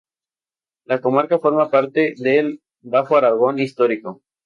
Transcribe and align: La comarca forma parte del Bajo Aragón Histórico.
La 0.91 0.97
comarca 0.99 1.37
forma 1.39 1.69
parte 1.69 2.15
del 2.17 2.63
Bajo 2.81 3.17
Aragón 3.17 3.59
Histórico. 3.59 4.23